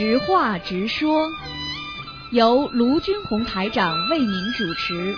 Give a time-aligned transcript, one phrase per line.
[0.00, 1.28] 直话直说，
[2.30, 5.14] 由卢军红台长为您主持。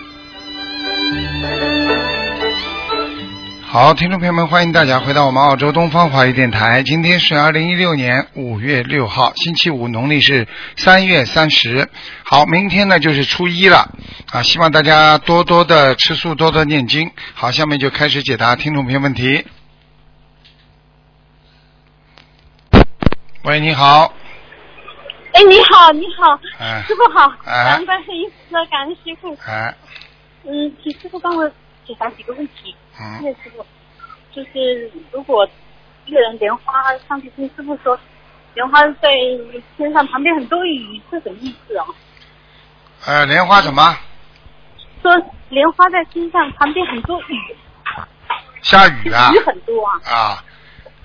[3.61, 6.83] 好，听众朋友们，欢迎大家回到我们澳洲东方华语电台。
[6.83, 11.87] 今天是二零一六年五月六号，星期五，农历是三月三十。
[12.25, 13.89] 好，明天呢就是初一了
[14.33, 17.09] 啊，希望大家多多的吃素，多多念经。
[17.33, 19.45] 好，下面就开始解答听众朋友问题。
[23.45, 24.13] 喂，你好。
[25.33, 29.35] 哎，你好，你好，哎师傅好，哎感恩观世音菩萨，感恩师傅。
[29.47, 29.75] 哎，
[30.43, 31.49] 嗯，请师傅帮我
[31.85, 32.75] 解答几个问题。
[32.99, 33.65] 嗯谢谢师傅。
[34.31, 35.47] 就是如果
[36.05, 37.99] 一个人莲花上去听师傅说，
[38.53, 39.09] 莲花在
[39.75, 41.85] 天上旁边很多雨，是什么意思哦？
[43.05, 43.97] 呃，莲花什么？
[45.01, 45.11] 说
[45.49, 47.55] 莲花在天上旁边很多雨，
[48.61, 49.31] 下雨啊？
[49.33, 50.43] 雨很多啊，啊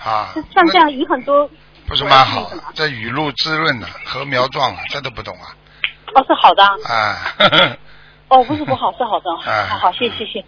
[0.05, 1.51] 啊，像这样雨很多。
[1.89, 2.51] 不是蛮好？
[2.75, 5.57] 这雨露滋润的，禾苗壮啊，这都不懂啊？
[6.15, 6.71] 哦，是好的啊。
[6.85, 7.79] 啊，呵 呵
[8.29, 9.31] 哦，不是不好，是好的。
[9.47, 10.45] 哎 好好，谢谢谢谢。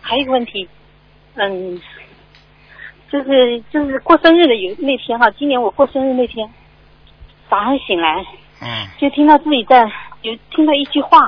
[0.00, 0.68] 还有一个问题，
[1.34, 1.80] 嗯，
[3.10, 6.48] 就是就是过生日的有那天哈，今年我过生日那天，
[7.50, 8.24] 早上醒来
[8.62, 9.90] 嗯就听到自己在
[10.22, 11.18] 有听到一句话，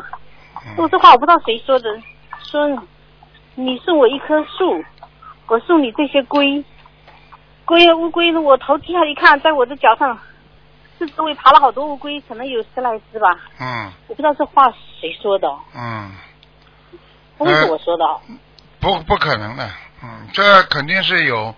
[0.77, 1.89] 我嗯这话我不知道谁说的，
[2.45, 2.69] 说
[3.57, 4.85] 你送我一棵树，
[5.49, 6.63] 我送你这些龟，
[7.67, 10.19] 龟啊乌龟呢，我头低下一看，在我的脚上，
[10.99, 13.29] 这周围爬了好多乌龟，可能有十来只吧，
[13.61, 13.93] 嗯。
[14.07, 15.49] 我不知道这话谁说的。
[15.49, 16.13] 哦，嗯，
[17.37, 18.05] 不是我说的。
[18.05, 18.21] 哦。
[18.79, 19.69] 不不可能的，
[20.03, 21.55] 嗯，这肯定是有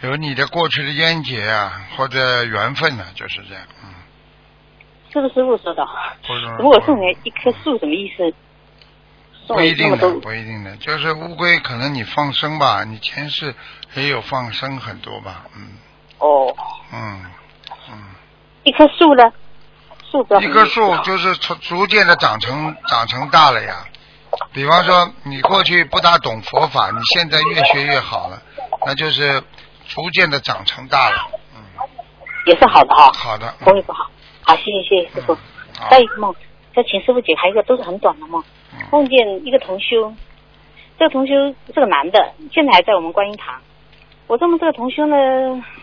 [0.00, 3.94] 有你的过去的冤结啊，或者缘分呢、就是这样，嗯，
[5.12, 5.86] 是不是师傅说的？
[6.26, 8.34] 不是如果送你一棵树，什么意思？
[9.46, 13.54] 送不一定的，不一定的，就是乌龟可能你放生吧，你前世
[13.94, 15.68] 也有放生很多吧，嗯
[16.18, 16.54] 哦，
[16.92, 17.24] 嗯
[17.90, 17.94] 嗯。
[18.64, 19.22] 一棵树呢？
[20.10, 23.84] 树的一棵树就是从逐渐的长成长成大了呀。
[24.52, 28.42] 比方说，你过去不大懂佛法，你现在越学越好了，
[28.86, 29.42] 那就是
[29.88, 31.16] 逐渐的长成大了。
[31.54, 31.62] 嗯，
[32.46, 33.52] 也是好的哈，好的。
[33.60, 34.10] 不会不好。
[34.42, 35.36] 好，谢谢谢谢师傅。
[35.90, 36.34] 再一个梦，
[36.74, 38.42] 再请师傅解开一个都是很短的梦。
[38.72, 40.12] 嗯梦见一个同修，
[40.98, 41.32] 这个同修
[41.66, 43.60] 是个男的，现在还在我们观音堂。
[44.26, 45.16] 我这么这个同修呢，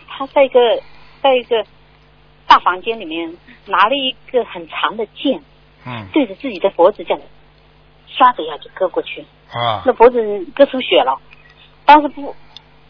[0.08, 0.58] 他在一个
[1.22, 1.64] 在一个
[2.46, 3.36] 大房间里面
[3.66, 5.40] 拿了一个很长的剑，
[5.86, 7.20] 嗯对着自己的脖子这样
[8.08, 9.24] 唰的一下就割过去。
[9.52, 11.20] 啊那脖子割出血了，
[11.84, 12.34] 当时不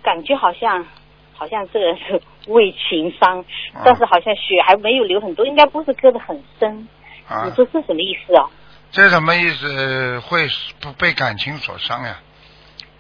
[0.03, 0.87] 感觉好像
[1.35, 3.41] 好像这个人是为情伤，
[3.75, 6.89] 啊但是好像血还没有流很多，应该不是割得很深。
[7.29, 7.55] 啊你！
[7.55, 8.49] 说这什么意思啊？
[8.91, 10.21] 这什么意思？
[10.21, 10.47] 会
[10.81, 12.19] 不被感情所伤呀？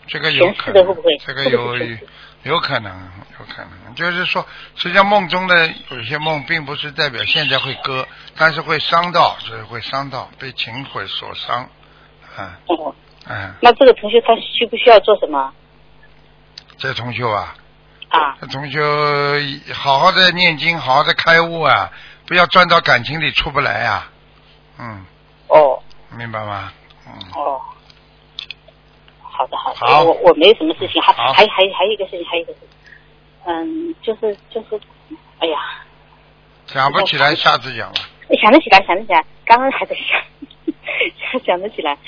[0.06, 1.76] 这个有可能会不会，这个有
[2.44, 2.92] 有可能，
[3.38, 3.94] 有可能。
[3.94, 11.69] 就是说，实际上梦中的有些梦，并不是代表现在会割，但是会伤到，就是会伤到，被情毁所伤。
[12.38, 12.94] 嗯哦，
[13.28, 15.52] 嗯，那这个同学他需不需要做什么
[16.78, 17.54] 这同学啊，
[18.08, 18.36] 啊？
[18.41, 18.81] 这同学
[19.75, 21.91] 好好的念经，好好的开悟啊，
[22.26, 24.10] 不要钻到感情里出不来啊。
[24.78, 25.04] 嗯，
[25.48, 25.82] 哦
[26.16, 26.72] 明白吗？
[27.06, 27.60] 嗯，哦，
[29.32, 30.03] 好的好的，好。
[30.04, 31.32] 我我没有什么事情，还好。
[31.32, 32.69] 还还还有一个事情，还有一个事情，
[33.47, 34.78] 嗯，就是就是，
[35.38, 35.59] 哎呀，
[36.66, 38.00] 想不起来，下次讲吧。
[38.41, 41.98] 想得起来，想得起来，刚刚还在想， 想得起来，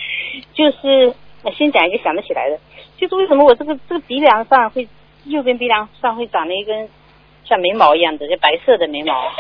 [0.55, 2.59] 就是呃先讲一个想得起来的，
[2.97, 4.89] 就是为什么我这个这个鼻梁上会
[5.25, 6.89] 右边鼻梁上会长了一根
[7.45, 9.31] 像眉毛一样的，就白色的眉毛，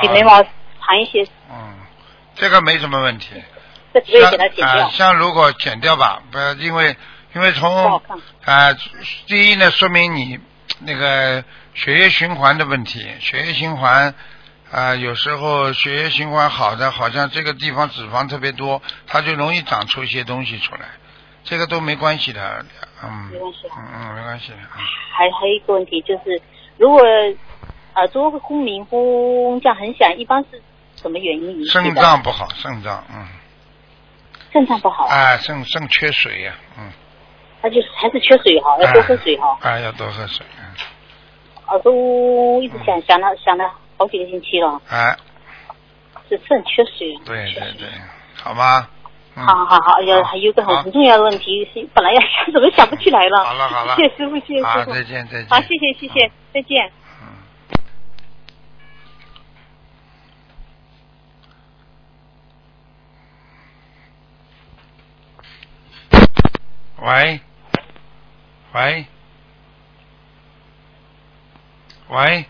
[0.00, 1.74] 比眉毛长一些，嗯，
[2.34, 3.42] 这个没什么问题。
[4.00, 6.96] 这可以给它剪像掉啊，，像如果剪掉吧，不要，因为
[7.34, 8.18] 因为从看。
[8.44, 8.76] 啊、
[9.26, 10.38] 第一呢，说明你
[10.80, 11.44] 那个
[11.74, 14.14] 血液循环的问题，血液循环
[14.70, 20.80] 啊、有时候血液循环好的，好像这个地方脂肪特别多，它就容易长出一些东西出来，
[21.44, 22.64] 这个都没关系的，
[23.04, 23.74] 嗯，没关系啊。
[23.76, 24.80] 嗯嗯，没关系的，嗯。
[25.14, 26.40] 还还有一个问题就是，
[26.78, 27.02] 如果
[27.94, 30.62] 耳朵会轰鸣轰这样很响，一般是
[30.96, 31.66] 什么原因？
[31.68, 33.26] 肾脏不好，肾脏，嗯，
[34.52, 36.90] 肾脏不好，啊，肾肾缺水呀、嗯，
[37.62, 39.56] 那就是还是缺水哈，要多喝水哈。
[39.62, 40.64] 啊，要多喝水，嗯，
[41.68, 45.16] 耳朵一直想想了想了好几个星期了，啊，
[46.28, 47.16] 是肾缺水。
[47.24, 47.88] 对对对，
[48.42, 48.86] 好吗？
[49.34, 53.42] 嗯好好好，有还有一个很重要的问题，是本来要想，怎么想不起来了？
[53.42, 54.92] 好了好了谢谢师傅，谢谢师，傅。
[54.92, 55.46] 再见再见。
[55.48, 56.92] 好，谢谢谢谢，再见。
[67.02, 67.40] 喂，
[68.72, 69.06] 喂，
[72.08, 72.46] 喂，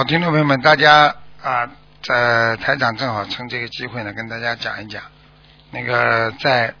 [0.00, 1.68] 好，听众朋友们，大家啊，
[2.00, 5.02] 在台长正好趁这个机会呢，跟大家讲一讲，
[5.70, 6.72] 那个在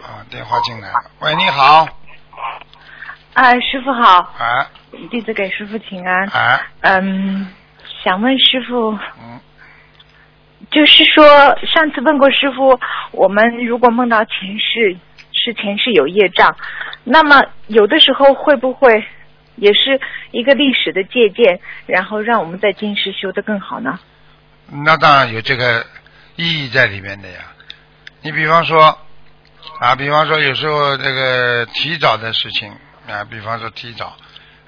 [0.00, 1.86] 啊电话进来了，喂，你好，
[3.34, 4.70] 啊，师傅好，啊。
[5.10, 6.26] 弟子给师傅请安。
[6.28, 7.52] 啊，嗯，
[8.02, 9.38] 想问师傅，嗯，
[10.70, 11.26] 就是说
[11.66, 12.80] 上次问过师傅，
[13.12, 14.96] 我们如果梦到前世
[15.30, 16.56] 是前世有业障，
[17.04, 19.04] 那么有的时候会不会
[19.56, 23.98] 也是一个历史的借鉴，然后让我们在今世修得更好呢？
[24.70, 25.86] 那当然有这个
[26.36, 27.40] 意义在里面的呀。
[28.22, 28.98] 你比方说
[29.78, 32.72] 啊，比方说有时候这个提早的事情
[33.06, 34.16] 啊，比方说提早，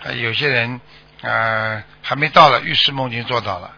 [0.04, 0.80] 啊有些人
[1.22, 3.72] 啊还没到了，预示梦已经做到了。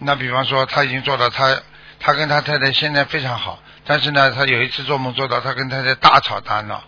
[0.00, 1.56] 那比方说他已经做到，他
[2.00, 6.82] 他跟他太太现在非常好，但是呢，他有一次做梦做到他跟太太大吵大闹，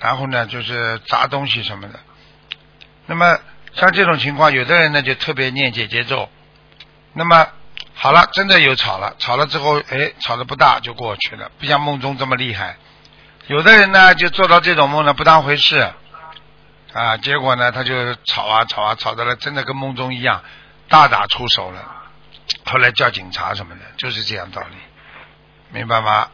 [0.00, 1.98] 然后呢就是砸东西什么的。
[3.06, 3.38] 那么
[3.74, 6.28] 像这种情况，有的人呢就特别念姐节奏，
[7.12, 7.48] 那么
[7.94, 12.76] 好了，真的有吵了，吵了之后，哎，吵得不大就过去了，不像梦中这么厉害。
[13.46, 15.92] 有的人呢就做到这种梦呢不当回事，
[16.92, 20.42] 啊，结果呢他就吵啊吵啊吵的了，真的跟梦中一样，
[20.88, 22.02] 大打出手了。
[22.64, 24.76] 后来叫警察什么的，就是这样道理，
[25.70, 26.28] 明白吗？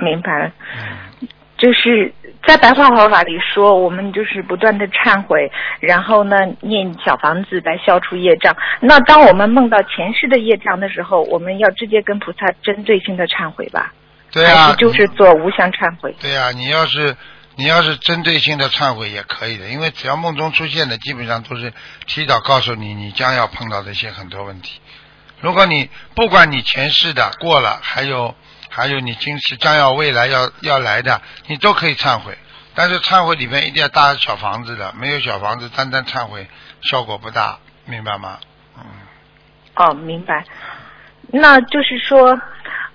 [0.00, 0.52] 明白了。
[0.76, 1.28] 嗯，
[1.58, 2.14] 就是
[2.46, 5.50] 在白话佛法里说，我们就是不断的忏悔，
[5.80, 8.56] 然后呢念小房子来消除业障。
[8.80, 13.92] 那当我们梦到前世的业障的时候，我们要直接跟菩萨针对性的忏悔吧？
[14.30, 16.14] 对啊、还是就是做无相忏悔？
[16.20, 17.16] 对啊、你要是
[17.56, 21.72] 你要是针对性的忏悔也可以的，因为只要梦中出现的，基本上都是
[22.06, 24.80] 提早告诉你你将要碰到的一些很多问题。
[25.40, 28.34] 如果你不管你前世的过了，还有
[28.70, 32.36] 还有你今世将要未来要要来的，你都可以忏悔。
[32.74, 36.46] 但是忏悔里面一定要搭小房子的，没有小房子单单忏悔
[36.82, 38.38] 效果不大，明白吗？
[38.76, 38.84] 嗯，
[39.74, 40.44] 哦，明白。
[41.30, 42.40] 那就是说，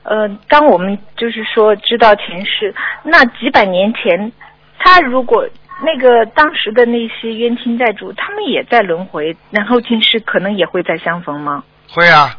[0.03, 2.73] 呃，当我们就是说知道前世，
[3.03, 4.31] 那几百年前，
[4.79, 5.47] 他如果
[5.83, 11.63] 那个当时的那些冤亲债主，他们也在轮回，然后今世可能也会再相逢吗？
[11.89, 12.37] 会啊，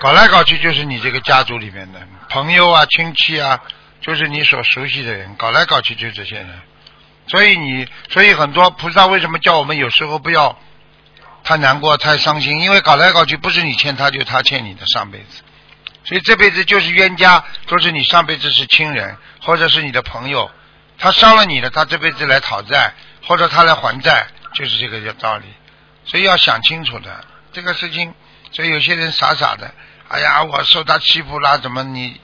[0.00, 2.00] 搞来搞去就是你这个家族里面的
[2.30, 3.60] 朋友啊、亲戚啊，
[4.00, 6.48] 就是你所熟悉的人，搞来搞去就这些人。
[7.26, 10.56] 所以你，所以很多菩萨为什么叫我们有时候不要
[11.42, 12.60] 太难过、太伤心？
[12.60, 15.42] 因为搞来搞去不是你欠他，就是他欠你的上辈子。
[16.04, 20.50] 所以这辈子就是冤家，都是你上辈子是亲人，或者是你的朋友，
[20.98, 22.94] 他伤了你了，他这辈子来讨债，
[23.26, 25.44] 或者他来还债，就是这个道理。
[26.04, 28.14] 所以要想清楚的这个事情。
[28.52, 29.72] 所以有些人傻傻的，
[30.10, 32.20] 哎呀，我受他欺负啦，怎么你？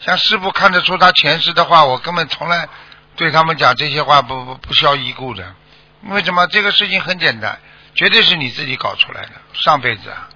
[0.00, 2.68] 像师傅看得出他前世的话，我根本从来
[3.14, 5.54] 对他们讲这些话不不不消一顾的。
[6.02, 6.46] 为什么？
[6.48, 7.58] 这个事情很简单，
[7.94, 10.28] 绝对是你自己搞出来的，上辈子啊，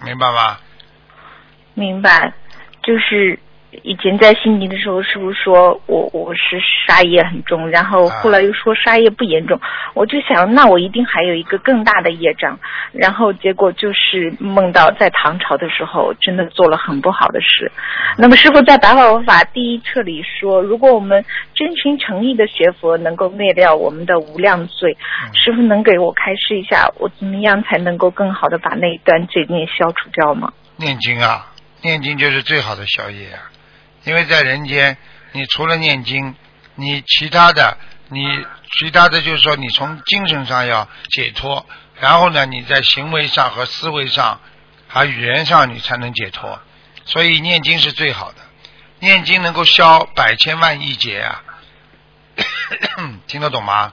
[0.00, 0.58] 明白吗？
[1.74, 2.32] 明白，
[2.82, 3.38] 就是
[3.82, 9.58] 以前在悉尼的时候，师傅说我我是杀业很重，然后后来又说杀业不严重，
[9.94, 12.58] 我就想那我一定还有一个更大的业障，
[12.92, 17.72] 然后结果就是梦到在唐朝的时候真的做了很不好的事。
[18.18, 21.24] 那么师傅在《白话佛法》第一册里说，如果我们
[21.54, 24.94] 真心诚意的学佛，能够灭掉我们的无量罪，
[25.32, 30.52] 师傅能给我开示一下，我怎么样才能够更好的把那一段罪孽消除掉吗？
[30.76, 31.46] 念经啊，
[31.82, 33.48] 念经就是最好的宵夜啊。
[34.04, 34.96] 因为在人间，
[35.32, 36.34] 你除了念经，
[36.74, 37.76] 你其他的，
[38.08, 38.44] 你
[38.78, 41.64] 其他的就是说，你从精神上要解脱，
[42.00, 44.40] 然后呢，你在行为上和思维上，
[44.88, 46.60] 还语言上，你才能解脱。
[47.04, 48.38] 所以念经是最好的，
[49.00, 51.42] 念经能够消百千万亿劫啊！
[53.26, 53.92] 听得懂吗？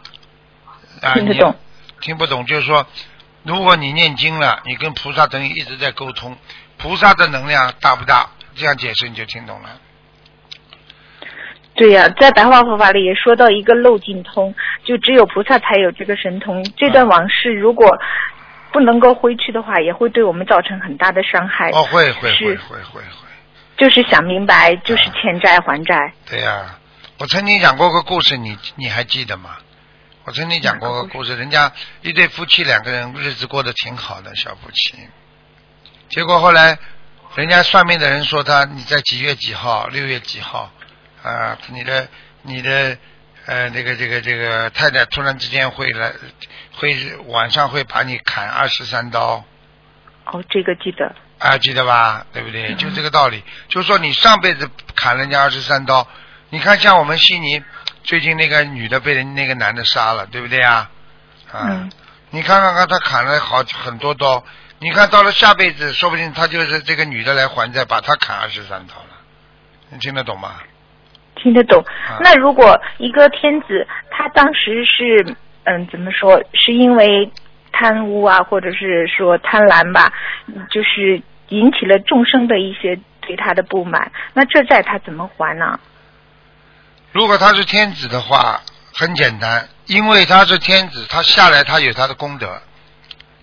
[1.01, 1.55] 啊，听得懂。
[2.01, 2.87] 听不懂就是说，
[3.43, 6.37] 如果你念经了，你跟菩萨等于一直在沟通，
[6.77, 8.29] 菩萨的能量大不大？
[8.55, 9.79] 这样解释你就听懂了。
[11.79, 16.61] 对呀、在白话佛法里也说到一个漏尽通，就只有菩萨才有这个神通。
[16.75, 17.97] 这段往事如果
[18.73, 21.69] 不能够挥去的话，也会对我们造成很大的伤害。
[21.69, 23.01] 哦，会会会会会会，
[23.77, 26.11] 就是想明白，就是欠债还债。
[26.29, 26.77] 对呀、
[27.17, 29.55] 我曾经讲过个故事，你你还记得吗？
[30.25, 31.71] 我曾经讲过个故事，人家
[32.01, 34.97] 一对夫妻两个人日子过得挺好的，小夫妻，
[36.09, 36.77] 结果后来
[37.35, 40.71] 人家算命的人说他你在几月几号，六月几号，
[41.29, 42.07] 啊，你的
[42.41, 42.97] 你的
[43.45, 46.11] 呃这个这个这个太太突然之间会来，
[46.75, 49.43] 会晚上会把你砍二十三刀。
[50.25, 51.15] 哦，这个记得。
[51.39, 52.25] 啊，记得吧？
[52.33, 52.73] 对不对？
[52.75, 56.05] 就这个道理，就是说你上辈子砍人家二十三刀，
[56.49, 57.63] 你看像我们悉尼
[58.03, 60.89] 最近那个女的被人那个男的杀了，对不对啊？
[61.51, 61.91] 啊，嗯
[62.31, 64.43] 你看看看，他砍了好很多刀，
[64.79, 69.09] 你看到了下辈子，说不定他就是这个女的来还债，把他砍二十三刀了。
[69.89, 70.55] 你听得懂吗？
[71.41, 72.19] 听得懂啊。
[72.21, 76.43] 那如果一个天子，他当时是嗯，怎么说？
[76.53, 77.31] 是因为
[77.71, 80.11] 贪污啊，或者是说贪婪吧，
[80.69, 84.11] 就是引起了众生的一些对他的不满。
[84.33, 85.79] 那这债他怎么还呢？
[87.11, 88.61] 如果他是天子的话，
[88.93, 92.61] 很简单，因为他是天子，他下来他有他的功德，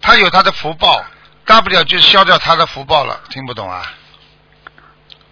[0.00, 1.04] 他有他的福报，
[1.44, 3.20] 大不了就消掉他的福报了。
[3.30, 3.82] 听不懂啊？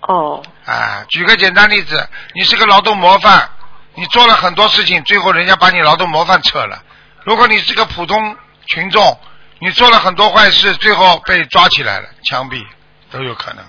[0.06, 3.48] 哦，啊，举个简单例子，你是个劳动模范，
[3.94, 6.82] 你做了很多事情，最后人家把你劳动模范撤了。
[7.24, 9.18] 如果你是个普通群众，
[9.60, 12.62] 你做了很多坏事，最后被抓起来了，枪毙
[13.10, 13.64] 都有可能。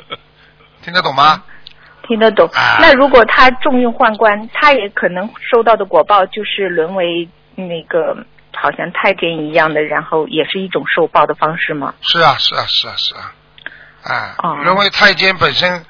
[0.84, 1.42] 听得懂吗？
[2.06, 2.46] 听得懂。
[2.54, 8.14] 啊那如果他重用宦官，他也可能收到的果报就是沦为那个
[8.54, 11.94] 好像太监一样的，然后也是一种受报的方式吗？
[12.02, 13.32] 是啊，是啊，是啊，是啊，
[14.06, 14.56] 啊，哦。
[14.64, 15.84] 认为太监本身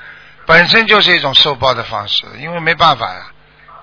[0.47, 3.27] 本身就是一种受报的方式，因为没办法呀，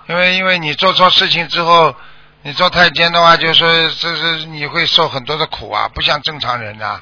[0.08, 1.96] 因为因为你做错事情之后，
[2.42, 7.02] 你做太监的话，就是说这是你会受很多的苦啊，不像正常人啊，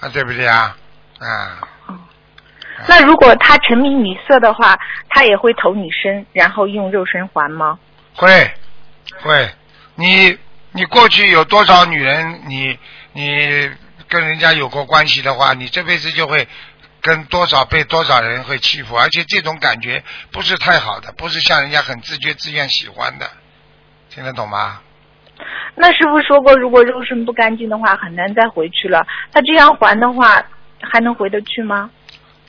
[0.00, 0.76] 啊，对不对啊？
[1.18, 1.58] 啊，
[2.86, 7.78] 那如果他沉迷女色的话，他也会投你身，然后用肉身还吗？
[8.14, 8.50] 会
[9.22, 9.50] 会，
[9.96, 10.38] 你
[10.72, 12.78] 你过去有多少女人，你
[13.12, 13.70] 你
[14.08, 16.48] 跟人家有过关系的话，你这辈子就会
[17.00, 23.30] 跟多少被多少人会欺负，而且这种感觉不是太好的，不是像人家很自觉自愿喜欢的，
[24.10, 24.80] 听得懂吗？
[25.76, 29.06] 那师傅说过，如果肉身不干净的话，很难再回去了。
[29.32, 30.42] 他这样还的话，
[30.80, 31.90] 还能回得去吗？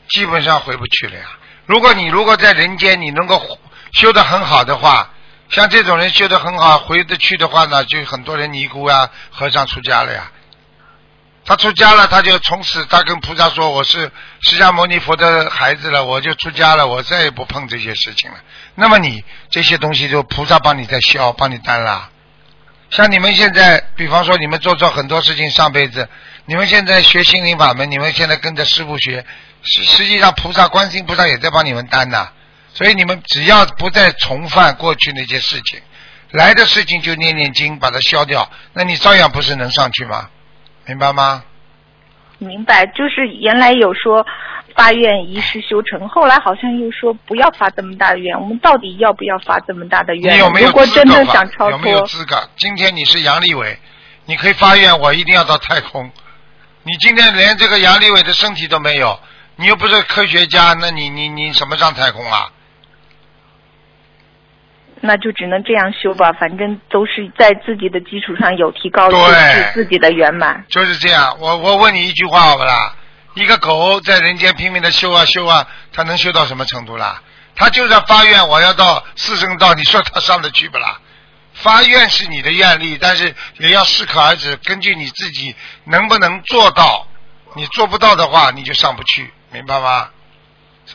[0.07, 1.25] 基本上回不去了呀。
[1.67, 3.39] 如果你如果在人间你能够
[3.91, 5.11] 修得很好的话，
[5.49, 10.31] 像这种人修得很好，回得去的话呢，就很多人尼姑啊、和尚出家了呀。
[11.49, 18.37] 他出家了，他就从此他跟菩萨说：“我是释迦牟尼佛的孩子了，我就出家了，我再也不碰这些事情了。”
[18.77, 22.11] 那么你这些东西就菩萨帮你在消，帮你担了。
[22.91, 26.07] 像你们现在，比方说你们做错很多事情，上辈子
[26.45, 29.25] 你们现在学心灵法门，你们现在跟着师傅学，
[29.63, 32.29] 实实际上菩萨、观心菩萨也在帮你们担呐。
[32.75, 35.81] 所以你们只要不再重犯过去那些事情，
[36.29, 40.29] 来的事情就念念经把它消掉，那你照样不是能上去吗？
[40.89, 41.43] 明白吗？
[42.39, 44.25] 明白，就是原来有说
[44.73, 48.39] 发愿一世修成，后来好像又说不要发这么大的愿。
[48.39, 50.33] 我们到底要不要发这么大的愿？
[50.33, 52.35] 你有没有如果真资格发的想超有没有，资格？
[52.55, 53.77] 今天你是杨利伟，
[54.25, 56.09] 你可以发愿我一定要到太空。
[56.81, 59.19] 你今天连这个杨利伟的身体都没有，
[59.57, 62.49] 你又不是科学家，那你你你什么上太空啊？
[65.01, 66.31] 那就只能这样修吧。
[66.33, 70.65] 反正都是在自己的基础上有提高，对就是自己的圆满。
[70.69, 71.37] 就是这样。
[71.39, 72.95] 我我问你一句话好不啦？
[73.35, 77.21] 一个狗在人间拼命的修啊修啊，它能修到什么程度啦？
[77.55, 80.99] 它就算发愿我要到四圣道，你说它上得去不啦？
[81.53, 87.05] 发愿是你的愿力，但是也要适可而止，根据你自己能不能做到。
[87.55, 90.09] 你做不到的话，你就上不去，明白吗？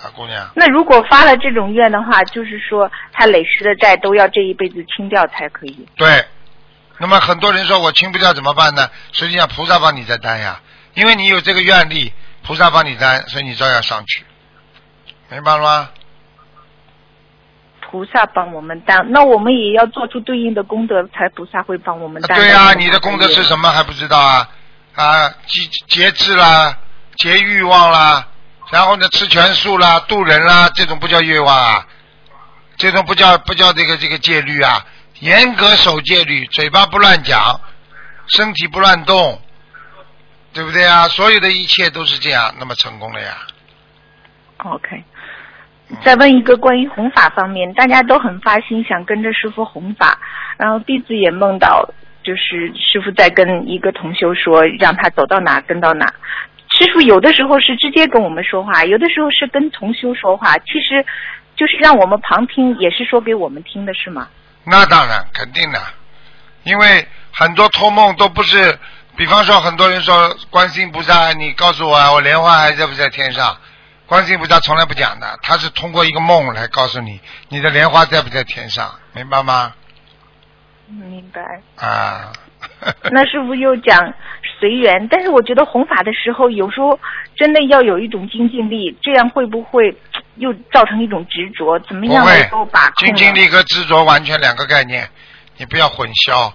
[0.02, 5.86] 傻姑娘，那如果发了这种愿的话，就是说他累世的债都要这一辈子清掉才可以。
[5.96, 6.24] 对。
[6.98, 8.88] 那么很多人说我清不掉怎么办呢？
[9.12, 10.60] 实际上菩萨帮你在担呀，
[10.94, 12.12] 因为你有这个愿力，
[12.44, 14.24] 菩萨帮你担，所以你照样上去，
[15.28, 15.90] 明白了吗？
[17.80, 22.36] 菩萨帮我们担，那我们也要做出对应的功德，才菩萨会帮我们担。
[22.36, 24.48] 对呀、你的功德是什么还不知道啊？
[24.94, 26.78] 啊，节节制啦，
[27.16, 28.28] 节欲望啦，
[28.70, 31.86] 然后呢吃全素啦，渡人啦，这种不叫欲望啊，
[32.76, 34.84] 这种不叫不叫这个这个戒律啊，
[35.20, 37.60] 严格守戒律，嘴巴不乱讲，
[38.28, 39.40] 身体不乱动，
[40.52, 41.06] 对不对啊？
[41.08, 43.36] 所有的一切都是这样，那么成功了呀。
[44.58, 45.04] OK。
[46.02, 50.18] 再问一个关于弘法方面，大家都很发心想跟着师傅弘法，
[50.56, 51.86] 然后弟子也梦到，
[52.22, 56.12] 就是师傅在跟一个同修说，让他走到哪跟到哪。
[56.76, 61.04] 师傅有的时候是直接跟我们说话，有的时候是跟同修说话，其实
[61.54, 64.28] 就是让我们旁听，也是说给我们听的，是吗？
[64.64, 65.80] 那当然，肯定的，
[66.64, 68.78] 因为很多托梦都不是，
[69.16, 73.56] 比方说很多人说观世音菩萨，你告诉我啊，我莲花还在不在天上？
[74.06, 79.72] 观世音菩萨从来不讲的，他是通过一个梦来告诉你，你的莲花在不在天上，明白吗？
[80.86, 81.40] 明白。
[81.76, 82.32] 啊，
[83.10, 84.12] 那师傅又讲
[84.58, 86.98] 随缘，但是我觉得弘法的时候，有时候
[87.34, 89.96] 真的要有一种精进力，这样会不会
[90.36, 91.78] 又造成一种执着？
[91.80, 93.06] 怎么样能够把控？
[93.06, 95.08] 精进力和执着完全两个概念，
[95.56, 96.52] 你不要混淆。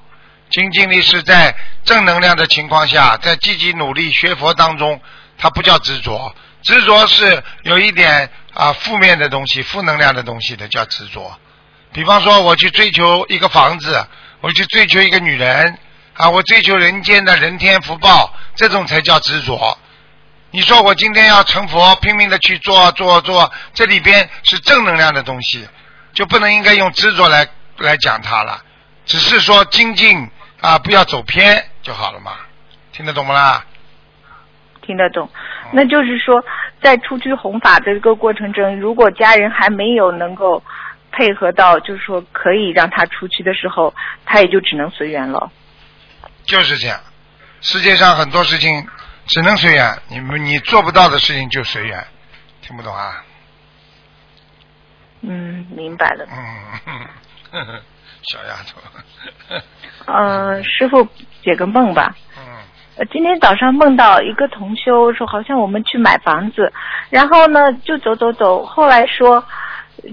[0.50, 5.00] 精进力是在正能量的情况下，在积极努力学佛当中，
[5.38, 11.32] 它不叫执着，执着是有一点啊负面的东西、负能量的东西的叫执着。
[11.94, 14.04] 比方说，我去追求一个房子，
[14.42, 15.78] 我去追求一个女人
[16.20, 19.78] 啊，我追求人间的人天福报，这种才叫执着。
[20.52, 25.66] 你说我今天要成佛，拼命的去做做做，这里边是正能量的东西，
[26.12, 27.48] 就不能应该用执着来
[27.78, 28.62] 来讲它了，
[29.06, 32.34] 只是说精进啊，不要走偏就好了嘛，
[32.92, 33.64] 听得懂不啦？
[34.82, 35.30] 听得懂，
[35.72, 36.44] 那就是说，
[36.82, 40.62] 在出去弘法的这个过程中，如果家人还没有能够
[41.14, 43.96] 配合到，就是说可以让他出去的时候，
[44.26, 45.50] 他也就只能随缘了。
[46.46, 47.00] 就是这样，
[47.62, 48.88] 世界上很多事情
[49.28, 52.06] 只能随缘，你们你做不到的事情就随缘，
[52.62, 53.24] 听不懂啊？
[55.22, 56.26] 嗯，明白了。
[56.30, 57.10] 嗯，
[57.52, 57.82] 呵 呵
[58.24, 61.08] 小丫头，呃，师傅
[61.44, 62.16] 解个梦吧。
[62.38, 62.44] 嗯
[62.98, 66.74] 呃，今天早上梦到一个同修说，好像我们去买房子，
[67.10, 69.46] 然后呢就走走走，后来说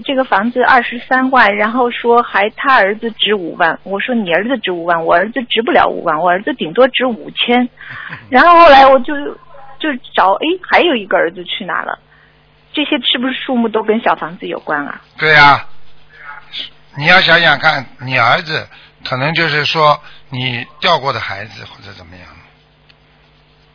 [0.05, 7.69] 这个房子二十三万，然后说还他儿子值五万，我说你儿子值五万，我儿子值不了五万，我儿子顶多值五千，
[8.29, 9.13] 然后后来我就
[9.79, 11.99] 就找，哎，还有一个儿子去哪了？
[12.73, 15.01] 这些是不是数目都跟小房子有关啊？
[15.17, 15.65] 对呀、
[16.95, 18.67] 你要想想看，你儿子
[19.03, 22.27] 可能就是说你掉过的孩子或者怎么样，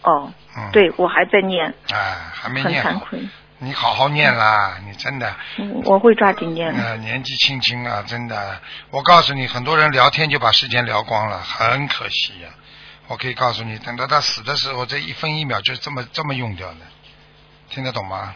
[0.03, 3.19] 哦，嗯，，对我还在念，哎，还没念很，惭愧，
[3.63, 6.75] 你好好念啦，你真的，嗯，我会抓紧念。
[6.75, 6.83] 的。
[6.83, 12.49] 呃，年纪轻轻啊，真的，我告诉你，很多人聊天就把时间聊光了，很可惜呀、
[13.07, 16.79] 我可以告诉你，等到他死的时候，这一分一秒就这么这么用掉的，
[17.71, 18.35] 听得懂吗？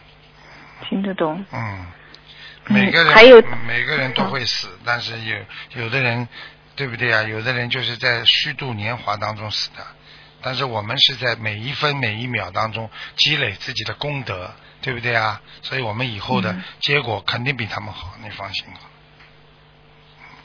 [0.88, 1.44] 听得懂。
[1.50, 1.86] 嗯，
[2.66, 5.36] 嗯每个人、还有嗯每个人都会死，但是有
[5.82, 6.28] 有的人，
[6.76, 7.24] 对不对啊？
[7.24, 9.84] 有的人就是在虚度年华当中死的，
[10.40, 14.54] 但是我们是在每一分每一秒当中积累自己的功德，
[14.86, 15.40] 对不对啊？
[15.62, 18.78] 所以我们以后的嗯结果肯定比他们好，你放心吧。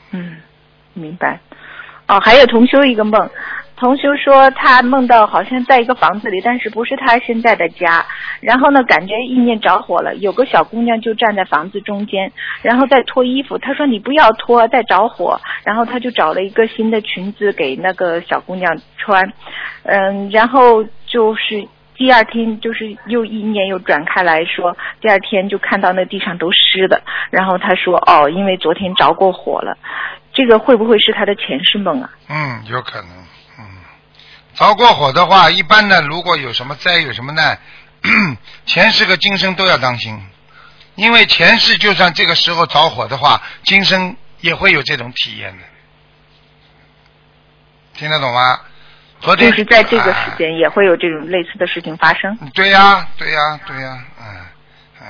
[0.09, 0.37] 嗯，
[0.95, 1.39] 明白。
[2.07, 3.29] 哦，还有同修一个梦，
[3.75, 8.03] 同修说他梦到好像在一个房子里，但是不是他现在的家。
[8.39, 12.31] 然后呢，感觉意念着火了，有个小姑娘就站在房子中间，
[12.63, 13.59] 然后在脱衣服。
[13.59, 15.39] 他说你不要脱，在着火。
[15.63, 19.31] 然后他就找了一个新的裙子给那个小姑娘穿，
[19.83, 21.67] 嗯，然后就是。
[22.01, 29.77] 第二天就是又意念又转开来说，第二天就看到那地上都湿的，然后他说哦，因为昨天着过火了，
[30.33, 32.09] 这个会不会是他的前世梦啊？
[32.27, 33.09] 嗯，有可能。
[33.59, 33.65] 嗯，
[34.55, 37.59] 着过火的话，一般呢，如果有什么灾有什么难，
[38.65, 40.19] 前世和今生都要当心，
[40.95, 45.63] 因为前世就算这个时候着火的话，今生也会有这种体验的。
[47.93, 48.59] 听得懂吗？
[49.21, 52.35] 昨天就是在这个时啊间也会有这种类似的事情发生。
[52.53, 54.25] 对呀、对呀、对呀、嗯
[55.01, 55.07] 嗯。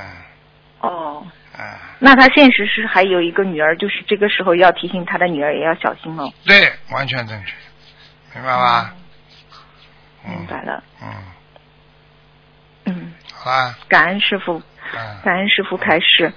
[0.82, 1.64] 哦，嗯，
[2.00, 6.32] 那他现实是还有一个女儿，就是这个时候要提醒他的女儿也要小心哦。
[6.46, 7.54] 对，完全正确，
[8.36, 8.94] 明白吧？
[10.26, 10.32] 嗯。
[10.32, 11.08] 明白了，嗯，
[12.86, 14.62] 嗯，好啦，感恩师傅，
[14.94, 15.00] 嗯。
[15.24, 16.32] 感恩师傅开始。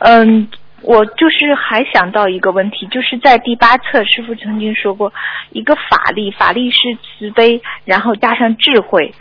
[0.00, 0.40] 嗯。
[0.40, 0.48] 嗯，
[0.82, 5.12] 我就是还想到一个问题，就是在第八册，师傅曾经说过，
[5.50, 9.14] 一个法力，法力是慈悲，然后加上智慧，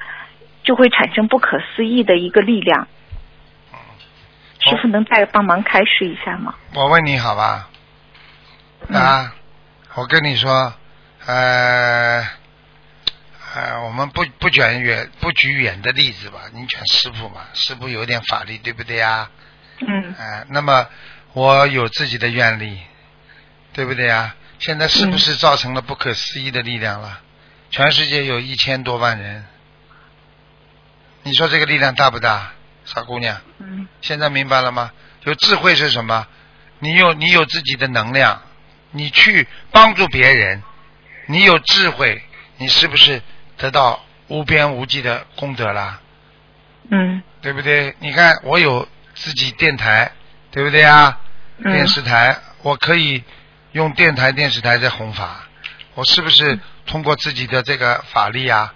[0.64, 2.88] 就会产生不可思议的一个力量。
[4.60, 6.54] 师傅能再帮忙开示一下吗？
[6.76, 7.70] 我问你好吧？
[8.92, 9.34] 啊，
[9.96, 10.74] 我跟你说，
[11.26, 12.20] 呃，
[13.56, 19.30] 呃，我们不不卷远不举远的例子吧，你卷师傅嘛，师傅有点法力，对不对呀？
[19.80, 20.88] 嗯啊、那么
[21.34, 22.80] 我有自己的愿力，
[23.74, 24.36] 对不对啊？
[24.60, 27.22] 现在是不是造成了不可思议的力量了？
[27.70, 29.46] 全世界有一千多万人，
[31.24, 32.54] 你说这个力量大不大，
[32.86, 33.40] 傻姑娘？
[33.60, 34.92] 嗯现在明白了吗？
[35.24, 36.28] 有智慧是什么？
[36.80, 38.42] 你有你有自己的能量，
[38.92, 40.64] 你去帮助别人，
[41.28, 42.24] 你有智慧，
[42.58, 43.22] 你是不是
[43.58, 46.00] 得到无边无际的功德啦？
[46.90, 47.96] 嗯对不对？
[48.00, 50.12] 你看我有自己电台，
[50.58, 51.20] 对不对啊？
[51.60, 53.24] 嗯电视台，我可以
[53.74, 55.46] 用电台、电视台在弘法，
[55.94, 58.74] 我是不是通过自己的这个法力啊？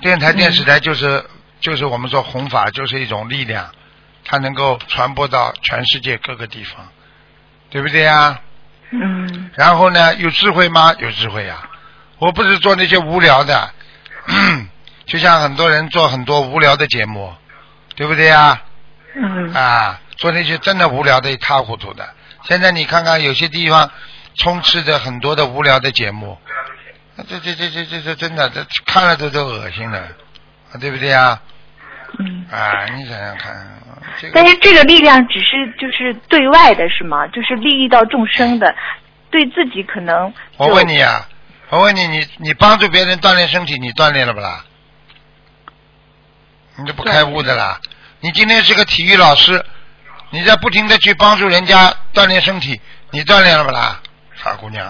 [0.00, 1.24] 电台、电视台就是、
[1.60, 3.74] 就是我们说弘法，就是一种力量，
[4.24, 6.86] 它能够传播到全世界各个地方，
[7.70, 8.38] 对不对呀？
[8.92, 10.94] 嗯然后呢，有智慧吗？
[11.00, 11.68] 有智慧呀、
[12.18, 13.72] 我不是做那些无聊的，
[15.06, 17.34] 就像很多人做很多无聊的节目，
[17.96, 18.62] 对不对呀？
[19.16, 22.08] 嗯啊，做那些真的无聊的一塌糊涂的。
[22.44, 23.90] 现在你看看有些地方
[24.36, 26.38] 充斥着很多的无聊的节目，
[27.28, 31.40] 这这这这这这真的，这看了都都恶心了，啊对不对啊？
[32.18, 32.46] 嗯。
[32.50, 33.80] 啊，你想想看，
[34.20, 37.26] 这个但是这个力量只是就是对外的是吗？
[37.28, 38.74] 就是利益到众生的，
[39.30, 40.32] 对自己可能。
[40.58, 41.26] 我问你啊，
[41.70, 44.64] 我问你，你你帮助别人锻炼身体，你锻炼了不啦？
[46.76, 47.78] 你这不开悟的啦！
[48.20, 49.62] 你今天是个体育老师，
[50.30, 54.00] 你在不停的去帮助人家锻炼身体，你锻炼了不啦？
[54.42, 54.86] 傻姑娘。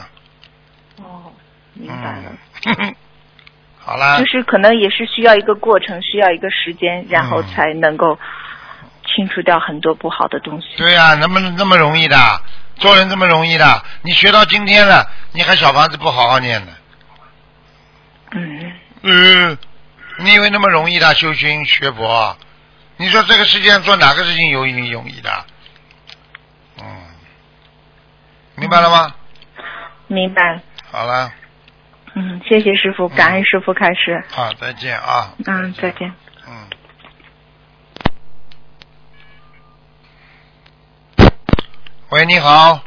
[0.96, 1.32] 哦，
[1.74, 2.32] 明白了。
[2.78, 2.94] 嗯。
[3.82, 4.18] 好啦。
[4.18, 8.18] 就是可能也是需要一个过程，需要一个时间，然后才能够
[9.06, 10.68] 清除掉很多不好的东西。
[10.76, 12.16] 对呀、能不能那么容易的？
[12.76, 13.84] 做人这么容易的？
[14.02, 16.72] 你学到今天了，你还小房子不好好念呢？
[18.32, 18.72] 嗯。
[19.02, 19.58] 嗯，
[20.18, 22.36] 你以为那么容易的修心学佛？
[23.00, 25.30] 你说这个世界上做哪个事情容易容易的？
[26.82, 26.84] 嗯，
[28.56, 29.14] 明白了吗？
[30.06, 30.60] 明白。
[30.92, 31.32] 好了，
[32.12, 34.22] 嗯，谢谢师傅，感恩师傅开始。
[34.30, 35.32] 好，再见啊。
[35.46, 36.12] 嗯，再见。
[36.46, 36.68] 嗯。
[42.10, 42.82] 喂，你好。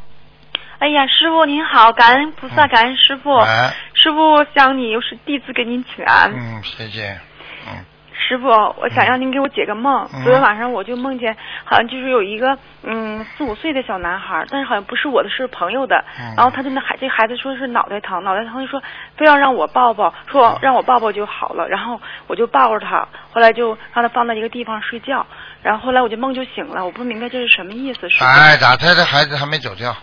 [0.78, 3.36] 哎呀，师傅您好，感恩菩萨，感恩师傅。
[3.38, 3.73] 哎。
[3.95, 6.32] 师傅向你，又是弟子给您请安。
[6.32, 7.19] 嗯，谢谢。
[7.67, 7.84] 嗯。
[8.13, 10.08] 师傅，我想让您给我解个梦。
[10.13, 16.04] 嗯昨天晚上我就梦见，好像就是有一个嗯四五岁的小男孩，但是好像不是我的，是朋友的。
[16.19, 18.82] 嗯然后他就那孩这孩子说是脑袋疼，脑袋疼就说
[19.17, 21.67] 非要让我抱抱，说让我抱抱就好了。
[21.67, 25.26] 然后我就抱着他，后来就让他放在一个地方睡觉。
[25.62, 28.08] 然后后来我就梦就醒了，我不明白这是什么意思。
[28.21, 28.76] 哎，咋？
[28.76, 29.95] 他的孩子还没走掉。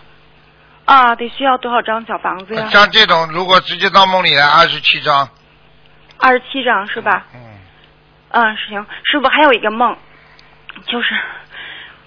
[0.85, 2.67] 啊，得需要多少张小房子呀？
[2.69, 5.29] 像这种，如果直接到梦里来，二十七张。
[6.17, 7.25] 二十七张是吧？
[7.33, 7.50] 嗯。
[8.31, 9.97] 嗯，行，师傅还有一个梦，
[10.87, 11.15] 就是，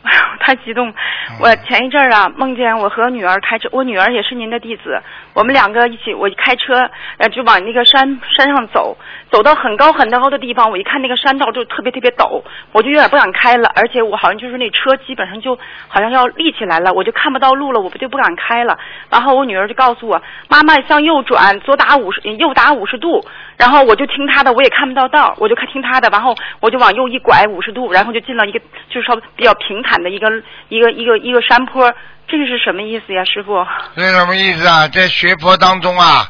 [0.41, 0.93] 太激动！
[1.41, 5.01] 我前一阵儿啊，梦见我和女儿开车，我女儿也是您的弟子，
[5.33, 8.97] 我们两个一起，我开车，呃，就往那个山山上走，
[9.31, 18.79] 走到很高很高的地方，我一看那个山道就特别特别陡，我就有点不敢开了，而且我好像就是那车基本上就好像要立起来了，我就看不到路了，我不就不敢开了。
[19.11, 23.25] 然后我女儿就告诉我，妈妈向右转，左打五十，右打五十度。
[23.57, 30.29] 然后我就听她的，我也看不到道，我就看听她的，然后我就往右一拐五十度，然后就进了一个就是说比较平坦的一个
[30.69, 31.93] 一个一个一个山坡。
[32.27, 33.67] 这个是什么意思呀，师傅？
[33.95, 34.89] 这是什么意思啊？
[34.89, 36.27] 在学佛当中啊，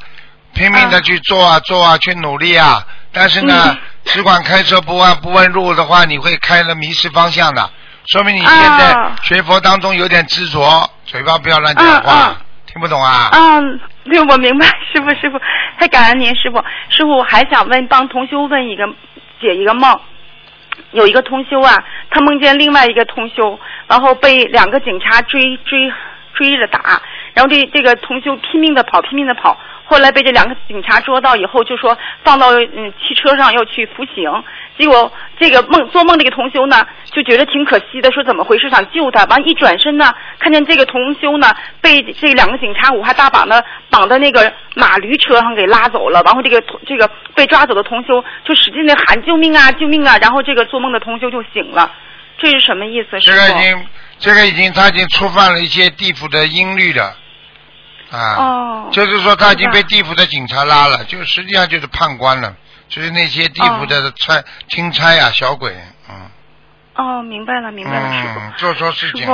[0.52, 2.84] 拼命的去做啊做啊，去努力啊。
[3.12, 7.70] 但是呢，嗯只管开车不问不问路的话，你会开了迷失方向的。
[8.06, 13.30] 说明你现在啊学佛当中有点执着，嘴巴不要乱讲话，嗯听不懂啊？
[13.32, 15.40] 嗯，对，我明白， 师傅，师傅，
[15.78, 16.58] 太感恩您，师傅，
[16.90, 18.84] 师傅，我还想问帮同修问一个
[19.40, 20.00] 解一个梦。
[20.92, 23.58] 有一个同修啊，他梦见另外一个同修，
[23.88, 25.92] 然后被两个警察追追
[26.34, 27.02] 追着打，
[27.34, 34.30] 然后这这个同修拼命的跑，拼命的跑，后来被这两个警察捉到以后，就说放到嗯汽车上要去服刑。
[34.78, 39.24] 结果这个梦做梦这个同修呢，就觉得挺可惜的，说怎么回事，想救他。
[39.26, 46.22] 完一转身呢，看见这个同修呢被这两个警察五花大绑的绑在那个马驴车上给拉走了。
[46.24, 50.16] 然后这个这个被抓走的同修就使劲的喊救命啊救命啊！
[50.18, 51.92] 然后这个做梦的同修就醒了，
[52.38, 53.18] 这是什么意思？
[53.20, 53.62] 这个已？
[53.62, 53.86] 经，
[54.18, 57.16] 这个已经，他已经触犯了一些地府的音律了，
[58.14, 62.54] 啊，哦，就是说他已经被地府的警察拉了，就实际上就是判官了，
[62.88, 65.74] 就是那些地府的差钦差呀、小鬼，
[66.08, 66.30] 嗯，
[66.94, 68.40] 哦，明白了明白了，师傅。
[68.40, 69.28] 嗯，做错事情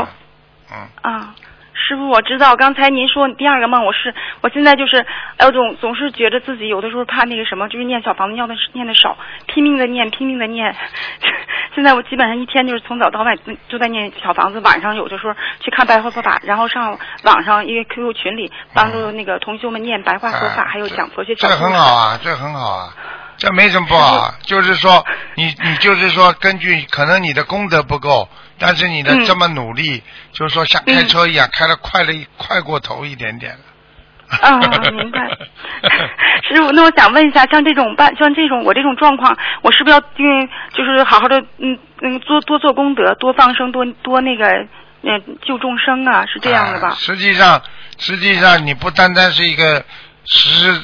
[0.72, 1.34] 嗯，啊，
[1.74, 5.04] 师傅，我知道，刚才您说第二个梦，我是我现在就是，
[5.36, 10.74] 哎，我总总是觉得自己有的时候怕那个什么，就是念小房子念的念的少，拼命的念，拼命的念。
[11.74, 21.48] 现在我基本上一天就是从早到晚就在念小房子，晚上有的时候去看白话佛法，然后上网上一个 QQ 群里帮助那个同学们念白话佛法，哎还有讲佛学这。
[21.48, 22.94] 很好啊，这很好啊，
[23.36, 25.04] 这没什么不好啊，就是说
[25.36, 28.28] 你你就是说根据可能你的功德不够，
[28.58, 30.02] 但是你的嗯这么努力，
[30.32, 33.60] 就是说像开车一样，开的快了一快过头一点点了。
[34.40, 34.58] 啊，
[34.92, 35.28] 明白。
[36.48, 44.46] 师傅，那我想问一下，像这种办，像这种我这种状况，我是不是要嗯，就是好好的嗯嗯，多多做功德，多放生，多多那个
[45.02, 46.94] 嗯救众生啊，是这样的吧啊？
[46.98, 47.60] 实际上，
[47.98, 49.84] 实际上你不单单是一个
[50.24, 50.80] 实，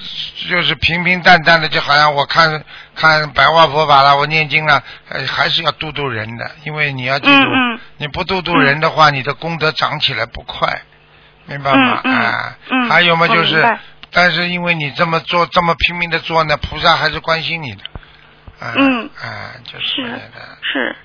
[0.50, 10.82] 就是平平淡淡的，就好像我看看白话佛法了，我念经了，呃，还是要度度人的，因为你要记住，嗯嗯你不度度人的话，你的功德长起来不快，
[11.46, 12.00] 明白吗？
[12.04, 13.78] 嗯嗯啊，嗯还有嘛，就是
[14.12, 17.82] 但是因为你这么做，这么拼命的做呢，菩萨还是关心你的，
[18.60, 20.04] 啊、嗯啊，就是
[20.62, 20.96] 是。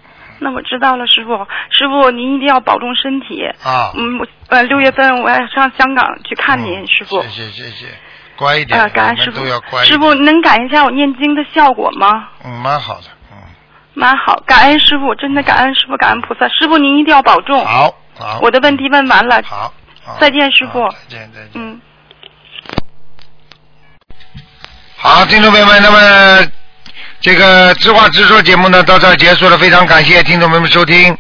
[0.44, 1.38] 那我知道了，师傅。
[1.70, 3.44] 师傅，您一定要保重身体。
[3.64, 7.22] 啊，嗯，我呃六月份我要上香港去看您，嗯师傅。
[7.22, 7.86] 谢谢谢谢，
[8.36, 9.86] 乖一点，啊，感恩师傅都要乖一。
[9.86, 9.86] 点。
[9.86, 12.30] 师傅能感应一下我念经的效果吗？
[12.44, 13.38] 嗯，蛮好的，嗯，
[13.94, 16.48] 蛮好，感恩师傅，真的感恩师傅，感恩菩萨。
[16.48, 17.64] 师傅您一定要保重。
[17.64, 19.44] 好，好，我的问题问完了。
[19.44, 19.72] 好
[20.20, 21.52] 再见师傅再见，再见。
[21.54, 21.82] 嗯。
[24.98, 26.52] 好，听众朋友们，那么
[27.20, 31.18] 这个知话直说节目呢到这儿结束了，非常感谢听众朋友们收听。